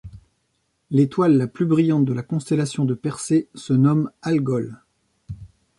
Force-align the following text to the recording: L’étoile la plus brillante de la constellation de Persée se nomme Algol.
L’étoile 0.89 1.37
la 1.37 1.45
plus 1.45 1.67
brillante 1.67 2.05
de 2.05 2.13
la 2.13 2.23
constellation 2.23 2.85
de 2.85 2.95
Persée 2.95 3.49
se 3.53 3.71
nomme 3.73 4.09
Algol. 4.23 4.81